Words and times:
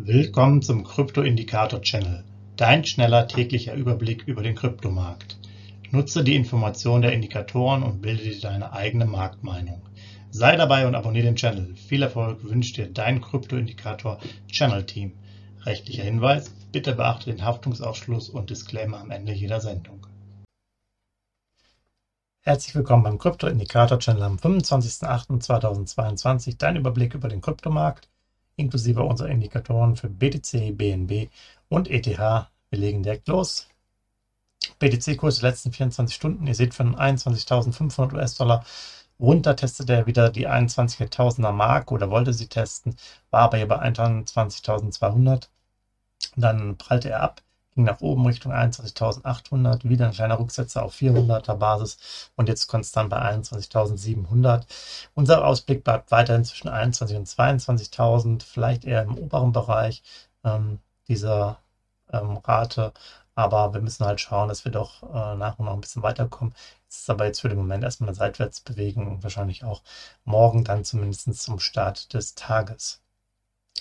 Willkommen 0.00 0.62
zum 0.62 0.84
Krypto-Indikator-Channel, 0.84 2.22
dein 2.56 2.84
schneller 2.84 3.26
täglicher 3.26 3.74
Überblick 3.74 4.28
über 4.28 4.44
den 4.44 4.54
Kryptomarkt. 4.54 5.36
Nutze 5.90 6.22
die 6.22 6.36
Informationen 6.36 7.02
der 7.02 7.12
Indikatoren 7.12 7.82
und 7.82 8.00
bilde 8.00 8.22
dir 8.22 8.40
deine 8.40 8.72
eigene 8.72 9.06
Marktmeinung. 9.06 9.82
Sei 10.30 10.54
dabei 10.54 10.86
und 10.86 10.94
abonniere 10.94 11.26
den 11.26 11.34
Channel. 11.34 11.74
Viel 11.74 12.02
Erfolg 12.02 12.44
wünscht 12.44 12.76
dir 12.76 12.86
dein 12.86 13.20
Krypto-Indikator-Channel-Team. 13.20 15.14
Rechtlicher 15.66 16.04
Hinweis, 16.04 16.54
bitte 16.70 16.94
beachte 16.94 17.32
den 17.32 17.44
Haftungsausschluss 17.44 18.28
und 18.28 18.50
Disclaimer 18.50 19.00
am 19.00 19.10
Ende 19.10 19.32
jeder 19.32 19.60
Sendung. 19.60 20.06
Herzlich 22.42 22.76
willkommen 22.76 23.02
beim 23.02 23.18
Krypto-Indikator-Channel 23.18 24.22
am 24.22 24.36
25.08.2022, 24.36 26.54
dein 26.56 26.76
Überblick 26.76 27.14
über 27.14 27.28
den 27.28 27.40
Kryptomarkt 27.40 28.08
inklusive 28.58 29.02
unserer 29.02 29.28
Indikatoren 29.28 29.96
für 29.96 30.08
BTC, 30.08 30.76
BNB 30.76 31.30
und 31.68 31.88
ETH. 31.88 32.06
Wir 32.06 32.78
legen 32.78 33.02
direkt 33.02 33.28
los. 33.28 33.68
BTC-Kurs 34.78 35.40
der 35.40 35.50
letzten 35.50 35.72
24 35.72 36.14
Stunden. 36.14 36.46
Ihr 36.46 36.54
seht 36.54 36.74
von 36.74 36.96
21.500 36.96 38.14
US-Dollar 38.14 38.64
runter 39.20 39.56
testet 39.56 39.90
er 39.90 40.06
wieder 40.06 40.30
die 40.30 40.48
21.000er 40.48 41.52
Mark 41.52 41.92
oder 41.92 42.10
wollte 42.10 42.32
sie 42.32 42.48
testen, 42.48 42.96
war 43.30 43.42
aber 43.42 43.56
hier 43.58 43.68
bei 43.68 43.80
21.200. 43.80 45.48
Dann 46.36 46.76
prallte 46.76 47.10
er 47.10 47.22
ab 47.22 47.42
ging 47.78 47.84
nach 47.84 48.00
oben 48.00 48.26
Richtung 48.26 48.52
21.800, 48.52 49.88
wieder 49.88 50.06
ein 50.06 50.12
kleiner 50.12 50.40
Rücksetzer 50.40 50.82
auf 50.82 50.96
400er 50.96 51.54
Basis 51.54 52.30
und 52.34 52.48
jetzt 52.48 52.66
konstant 52.66 53.08
bei 53.08 53.18
21.700. 53.18 54.64
Unser 55.14 55.44
Ausblick 55.44 55.84
bleibt 55.84 56.10
weiterhin 56.10 56.44
zwischen 56.44 56.68
21.000 56.68 57.16
und 57.16 57.28
22.000, 57.28 58.42
vielleicht 58.42 58.84
eher 58.84 59.02
im 59.02 59.16
oberen 59.16 59.52
Bereich 59.52 60.02
ähm, 60.42 60.80
dieser 61.06 61.60
ähm, 62.12 62.38
Rate, 62.38 62.92
aber 63.36 63.74
wir 63.74 63.80
müssen 63.80 64.04
halt 64.04 64.20
schauen, 64.20 64.48
dass 64.48 64.64
wir 64.64 64.72
doch 64.72 65.04
äh, 65.04 65.36
nach 65.36 65.60
und 65.60 65.66
nach 65.66 65.74
ein 65.74 65.80
bisschen 65.80 66.02
weiterkommen. 66.02 66.54
Es 66.88 66.98
ist 67.02 67.10
aber 67.10 67.26
jetzt 67.26 67.40
für 67.42 67.48
den 67.48 67.58
Moment 67.58 67.84
erstmal 67.84 68.08
eine 68.08 68.16
Seitwärtsbewegung 68.16 69.06
und 69.06 69.22
wahrscheinlich 69.22 69.62
auch 69.62 69.82
morgen 70.24 70.64
dann 70.64 70.84
zumindest 70.84 71.32
zum 71.40 71.60
Start 71.60 72.12
des 72.12 72.34
Tages. 72.34 73.02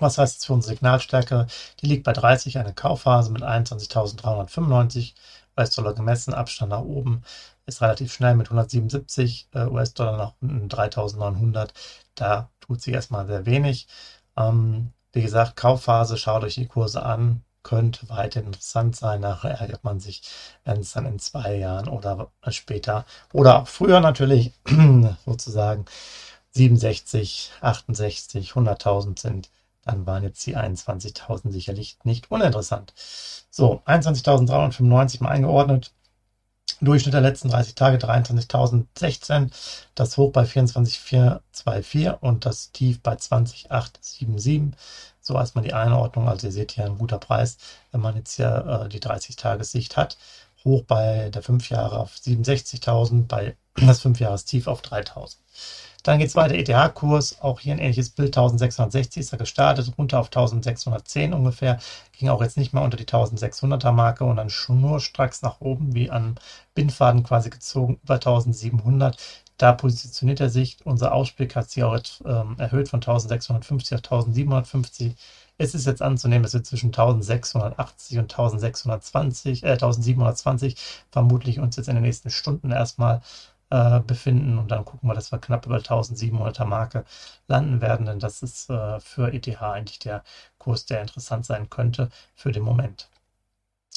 Was 0.00 0.18
heißt 0.18 0.38
es 0.38 0.44
für 0.44 0.52
unsere 0.52 0.74
Signalstärke? 0.74 1.46
Die 1.80 1.86
liegt 1.86 2.04
bei 2.04 2.12
30, 2.12 2.58
eine 2.58 2.72
Kaufphase 2.74 3.32
mit 3.32 3.42
21.395 3.42 5.14
US-Dollar 5.58 5.94
gemessen. 5.94 6.34
Abstand 6.34 6.70
nach 6.70 6.82
oben 6.82 7.22
ist 7.66 7.82
relativ 7.82 8.12
schnell 8.12 8.34
mit 8.34 8.46
177 8.46 9.48
äh, 9.54 9.66
US-Dollar 9.66 10.16
nach 10.16 10.32
unten 10.40 10.68
3.900. 10.68 11.70
Da 12.14 12.50
tut 12.60 12.80
sich 12.80 12.94
erstmal 12.94 13.26
sehr 13.26 13.46
wenig. 13.46 13.88
Ähm, 14.36 14.92
wie 15.12 15.22
gesagt, 15.22 15.56
Kaufphase, 15.56 16.16
schaut 16.16 16.44
euch 16.44 16.54
die 16.54 16.66
Kurse 16.66 17.02
an, 17.02 17.42
könnte 17.62 18.08
weiter 18.08 18.40
interessant 18.40 18.96
sein. 18.96 19.20
Nachher 19.20 19.58
ärgert 19.60 19.84
man 19.84 20.00
sich, 20.00 20.22
wenn 20.64 20.80
es 20.80 20.92
dann 20.92 21.06
in 21.06 21.18
zwei 21.18 21.56
Jahren 21.56 21.88
oder 21.88 22.30
später 22.48 23.04
oder 23.32 23.62
auch 23.62 23.68
früher 23.68 24.00
natürlich 24.00 24.52
sozusagen 25.26 25.86
67, 26.52 27.52
68, 27.60 28.52
100.000 28.52 29.20
sind 29.20 29.50
dann 29.88 30.06
waren 30.06 30.22
jetzt 30.22 30.44
die 30.46 30.56
21.000 30.56 31.50
sicherlich 31.50 31.98
nicht 32.04 32.30
uninteressant. 32.30 32.92
So, 33.50 33.82
21.395 33.86 35.22
mal 35.22 35.30
eingeordnet. 35.30 35.92
Durchschnitt 36.80 37.14
der 37.14 37.22
letzten 37.22 37.48
30 37.48 37.74
Tage 37.74 37.96
23.016, 37.96 39.50
das 39.94 40.16
Hoch 40.16 40.30
bei 40.30 40.44
24.424 40.44 42.18
und 42.20 42.46
das 42.46 42.70
Tief 42.70 43.00
bei 43.02 43.14
20.877. 43.14 44.72
So 45.20 45.34
erstmal 45.34 45.64
die 45.64 45.72
Einordnung. 45.72 46.28
Also 46.28 46.46
ihr 46.48 46.52
seht 46.52 46.72
hier 46.72 46.84
ein 46.84 46.98
guter 46.98 47.18
Preis, 47.18 47.56
wenn 47.90 48.00
man 48.00 48.14
jetzt 48.16 48.36
hier 48.36 48.84
äh, 48.84 48.88
die 48.88 49.00
30-Tages-Sicht 49.00 49.96
hat. 49.96 50.18
Hoch 50.68 50.84
bei 50.84 51.30
der 51.30 51.42
5 51.42 51.70
Jahre 51.70 51.98
auf 51.98 52.14
67.000, 52.14 53.26
bei 53.26 53.56
das 53.74 54.00
5 54.00 54.20
Jahres 54.20 54.44
Tief 54.44 54.66
auf 54.66 54.82
3.000. 54.82 55.36
Dann 56.04 56.18
geht 56.20 56.28
es 56.28 56.36
weiter, 56.36 56.54
ETH-Kurs, 56.54 57.40
auch 57.40 57.60
hier 57.60 57.74
ein 57.74 57.80
ähnliches 57.80 58.10
Bild, 58.10 58.28
1660 58.28 59.20
ist 59.20 59.32
er 59.32 59.38
gestartet, 59.38 59.92
runter 59.98 60.20
auf 60.20 60.26
1610 60.26 61.32
ungefähr, 61.32 61.78
ging 62.12 62.28
auch 62.28 62.40
jetzt 62.40 62.56
nicht 62.56 62.72
mehr 62.72 62.82
unter 62.82 62.96
die 62.96 63.04
1600er 63.04 63.90
Marke 63.90 64.24
und 64.24 64.36
dann 64.36 64.48
schnurstracks 64.48 65.42
nach 65.42 65.60
oben, 65.60 65.94
wie 65.94 66.10
an 66.10 66.38
Bindfaden 66.74 67.24
quasi 67.24 67.50
gezogen, 67.50 67.98
über 68.04 68.14
1700. 68.14 69.16
Da 69.58 69.72
positioniert 69.72 70.40
er 70.40 70.50
sich. 70.50 70.78
Unser 70.86 71.12
Ausblick 71.12 71.56
hat 71.56 71.70
sich 71.70 71.82
auch 71.84 71.94
jetzt, 71.94 72.22
ähm, 72.24 72.56
erhöht 72.58 72.88
von 72.88 73.00
1650 73.00 73.96
auf 73.96 74.02
1750. 74.02 75.16
Es 75.58 75.74
ist 75.74 75.86
jetzt 75.86 76.00
anzunehmen, 76.02 76.44
dass 76.44 76.54
wir 76.54 76.62
zwischen 76.62 76.92
1680 76.92 78.18
und 78.18 78.30
1620, 78.32 79.64
äh, 79.64 79.76
1720 79.76 80.76
vermutlich 81.10 81.58
uns 81.58 81.76
jetzt 81.76 81.88
in 81.88 81.96
den 81.96 82.04
nächsten 82.04 82.30
Stunden 82.30 82.70
erstmal 82.70 83.20
äh, 83.70 84.00
befinden 84.00 84.58
und 84.58 84.70
dann 84.70 84.84
gucken 84.84 85.08
wir, 85.08 85.14
dass 85.14 85.32
wir 85.32 85.38
knapp 85.38 85.66
über 85.66 85.80
1700er 85.80 86.64
Marke 86.64 87.04
landen 87.48 87.80
werden, 87.80 88.06
denn 88.06 88.18
das 88.20 88.42
ist 88.42 88.70
äh, 88.70 89.00
für 89.00 89.32
ETH 89.32 89.60
eigentlich 89.62 89.98
der 89.98 90.22
Kurs, 90.58 90.86
der 90.86 91.00
interessant 91.02 91.44
sein 91.46 91.68
könnte 91.70 92.10
für 92.34 92.52
den 92.52 92.62
Moment. 92.62 93.08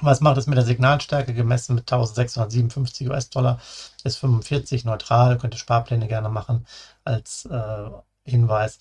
Was 0.00 0.20
macht 0.20 0.36
es 0.38 0.46
mit 0.46 0.56
der 0.56 0.64
Signalstärke 0.64 1.34
gemessen 1.34 1.74
mit 1.74 1.82
1657 1.92 3.08
US-Dollar? 3.08 3.60
Ist 4.04 4.18
45 4.18 4.84
neutral, 4.84 5.38
könnte 5.38 5.58
Sparpläne 5.58 6.08
gerne 6.08 6.28
machen 6.28 6.66
als 7.04 7.44
äh, 7.46 7.90
Hinweis. 8.24 8.78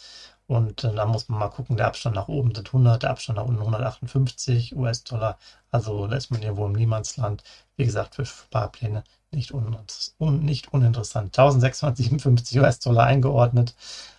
Und 0.47 0.83
äh, 0.83 0.93
da 0.93 1.05
muss 1.05 1.29
man 1.29 1.39
mal 1.39 1.49
gucken, 1.49 1.77
der 1.77 1.87
Abstand 1.87 2.15
nach 2.15 2.27
oben 2.27 2.53
sind 2.53 2.67
100, 2.67 3.03
der 3.03 3.11
Abstand 3.11 3.37
nach 3.37 3.45
unten 3.45 3.61
158 3.61 4.75
US-Dollar. 4.75 5.37
Also 5.69 6.07
da 6.07 6.15
ist 6.17 6.31
man 6.31 6.41
hier 6.41 6.57
wohl 6.57 6.69
im 6.69 6.75
Niemandsland. 6.75 7.43
Wie 7.77 7.85
gesagt, 7.85 8.15
für 8.15 8.25
Sparpläne 8.25 9.03
nicht, 9.31 9.53
un 9.53 9.77
un 10.19 10.39
nicht 10.43 10.73
uninteressant. 10.73 11.37
1657 11.37 12.59
US-Dollar 12.59 13.05
eingeordnet 13.05 13.75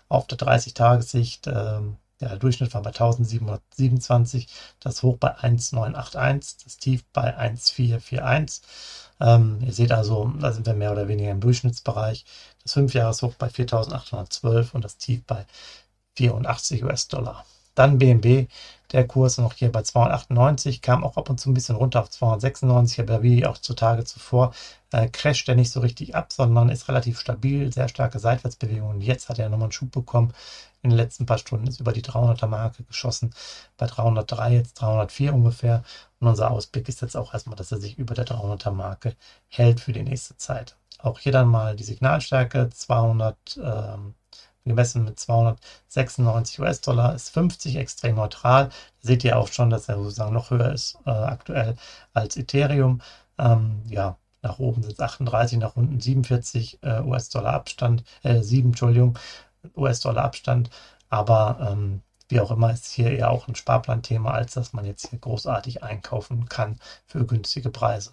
auf 0.09 0.27
der 0.27 0.39
30-Tagessicht. 0.39 1.47
Ähm, 1.49 1.99
der 2.29 2.39
Durchschnitt 2.39 2.75
war 2.75 2.83
bei 2.83 2.91
1727, 2.91 4.49
das 4.81 5.03
Hoch 5.03 5.17
bei 5.19 5.31
1981, 5.37 6.65
das 6.65 6.77
Tief 6.77 7.05
bei 7.13 7.37
1441. 7.37 8.63
Ähm, 9.21 9.59
ihr 9.65 9.73
seht 9.73 9.93
also, 9.93 10.33
da 10.41 10.53
sind 10.53 10.67
wir 10.67 10.75
mehr 10.75 10.93
oder 10.93 11.09
weniger 11.09 11.31
im 11.31 11.41
Durchschnittsbereich. 11.41 12.25
Das 12.63 12.77
5-Jahres-Hoch 12.77 13.35
bei 13.35 13.49
4812 13.49 14.75
und 14.75 14.85
das 14.85 14.97
Tief 14.97 15.25
bei 15.27 15.47
84 16.17 16.85
US-Dollar. 16.85 17.45
Dann 17.75 17.99
BNB, 17.99 18.49
der 18.93 19.07
Kurs 19.07 19.39
noch 19.39 19.55
hier 19.55 19.73
bei 19.73 19.83
298, 19.83 20.83
kam 20.83 21.05
auch 21.05 21.17
ab 21.17 21.31
und 21.31 21.41
zu 21.41 21.51
ein 21.51 21.55
bisschen 21.55 21.77
runter 21.77 22.01
auf 22.01 22.11
296, 22.11 23.01
aber 23.01 23.23
wie 23.23 23.47
auch 23.47 23.59
zu 23.59 23.75
Tage 23.75 24.05
zuvor 24.05 24.53
äh, 24.93 25.09
crasht 25.09 25.49
er 25.49 25.55
nicht 25.55 25.71
so 25.71 25.81
richtig 25.81 26.15
ab, 26.15 26.33
sondern 26.33 26.69
ist 26.69 26.89
relativ 26.89 27.19
stabil, 27.19 27.73
sehr 27.73 27.89
starke 27.89 28.19
Seitwärtsbewegungen. 28.19 29.01
Jetzt 29.01 29.29
hat 29.29 29.39
er 29.39 29.49
nochmal 29.49 29.67
einen 29.67 29.73
Schub 29.73 29.91
bekommen. 29.91 30.35
In 30.83 30.91
den 30.91 30.97
letzten 30.97 31.27
paar 31.27 31.39
Stunden 31.39 31.67
ist 31.67 31.81
über 31.81 31.93
die 31.93 32.03
300er 32.03 32.47
Marke 32.47 32.83
geschossen, 32.85 33.33
bei 33.77 33.87
303 33.87 34.53
jetzt 34.53 34.75
304 34.75 35.33
ungefähr. 35.33 35.85
Und 36.21 36.29
unser 36.29 36.51
Ausblick 36.51 36.89
ist 36.89 37.03
jetzt 37.03 37.17
auch 37.17 37.33
erstmal, 37.33 37.57
dass 37.57 37.73
er 37.73 37.81
sich 37.81 37.99
über 37.99 38.15
der 38.15 38.27
300er 38.27 38.73
Marke 38.73 39.15
hält 39.49 39.81
für 39.81 39.93
die 39.93 40.03
nächste 40.03 40.37
Zeit. 40.37 40.77
Auch 40.99 41.19
hier 41.19 41.33
dann 41.33 41.49
mal 41.49 41.77
die 41.77 41.85
Signalstärke 41.85 42.71
200. 42.71 43.37
Ähm, 43.63 44.15
gemessen 44.65 45.05
mit 45.05 45.19
296 45.19 46.61
US-Dollar, 46.61 47.15
ist 47.15 47.31
50 47.31 47.77
extrem 47.77 48.17
neutral. 48.17 48.71
Seht 49.01 49.25
ihr 49.25 49.39
auch 49.39 49.49
schon, 49.49 49.71
dass 49.71 49.89
er 49.89 49.97
sozusagen 49.97 50.35
noch 50.35 50.51
höher 50.51 50.73
ist 50.73 50.99
äh, 51.07 51.11
aktuell 51.11 51.77
als 52.15 52.37
Ethereum. 52.37 53.01
Ähm, 53.39 53.83
ja, 53.89 54.17
nach 54.43 54.59
oben 54.59 54.83
sind 54.83 54.93
es 54.93 55.01
38, 55.01 55.59
nach 55.59 55.77
unten 55.77 56.01
47 56.01 56.83
äh, 56.83 57.01
US-Dollar 57.03 57.55
Abstand, 57.55 58.05
äh, 58.23 58.41
7, 58.43 58.71
Entschuldigung, 58.71 59.19
US-Dollar 59.77 60.25
Abstand. 60.25 60.71
Aber 61.09 61.69
ähm, 61.71 62.03
wie 62.29 62.41
auch 62.41 62.51
immer 62.51 62.73
ist 62.73 62.87
hier 62.87 63.11
eher 63.11 63.31
auch 63.31 63.49
ein 63.49 63.55
Sparplanthema, 63.55 64.31
als 64.33 64.55
dass 64.55 64.73
man 64.73 64.85
jetzt 64.85 65.09
hier 65.09 65.19
großartig 65.19 65.83
einkaufen 65.83 66.49
kann 66.49 66.79
für 67.07 67.27
günstige 67.27 67.71
Preise. 67.71 68.13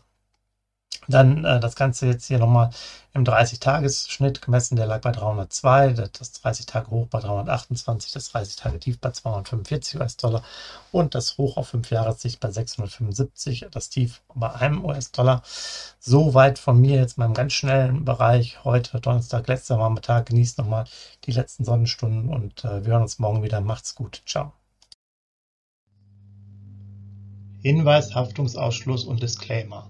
Dann 1.10 1.44
äh, 1.44 1.60
das 1.60 1.76
Ganze 1.76 2.06
jetzt 2.06 2.28
hier 2.28 2.38
nochmal 2.38 2.70
im 3.14 3.24
30-Tages-Schnitt 3.24 4.44
gemessen, 4.44 4.76
der 4.76 4.86
lag 4.86 5.02
bei 5.02 5.12
302, 5.12 5.94
das 5.94 6.44
30-Tage 6.44 6.92
hoch 6.92 7.08
bei 7.08 7.20
328, 7.20 8.12
das 8.12 8.32
30-Tage-Tief 8.32 9.00
bei 9.00 9.10
245 9.10 10.00
US-Dollar 10.00 10.44
und 10.92 11.16
das 11.16 11.40
Hoch 11.40 11.58
auf 11.58 11.70
5 11.70 11.90
Jahressicht 11.90 12.40
bei 12.40 12.52
675, 12.52 13.66
das 13.72 13.90
Tief 13.90 14.22
bei 14.36 14.54
einem 14.54 14.86
US-Dollar. 14.86 15.42
Soweit 16.00 16.60
von 16.60 16.80
mir 16.80 16.98
jetzt 16.98 17.18
im 17.18 17.34
ganz 17.34 17.54
schnellen 17.54 18.06
Bereich. 18.06 18.64
Heute 18.64 19.02
Donnerstag, 19.02 19.48
letzter 19.48 19.78
Nachmittag. 19.78 20.28
Genießt 20.28 20.60
nochmal 20.60 20.86
die 21.26 21.32
letzten 21.32 21.66
Sonnenstunden 21.66 22.30
und 22.30 22.64
äh, 22.64 22.86
wir 22.86 22.94
hören 22.94 23.02
uns 23.02 23.18
morgen 23.18 23.42
wieder. 23.42 23.62
Macht's 23.62 23.96
gut. 23.96 24.22
Ciao. 24.28 24.54
Hinweis, 27.62 28.14
Haftungsausschluss 28.14 29.04
und 29.04 29.24
Disclaimer. 29.24 29.90